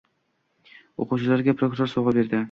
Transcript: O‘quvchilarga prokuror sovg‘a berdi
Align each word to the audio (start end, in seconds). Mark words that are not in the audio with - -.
O‘quvchilarga 1.03 1.55
prokuror 1.59 1.91
sovg‘a 1.93 2.15
berdi 2.19 2.39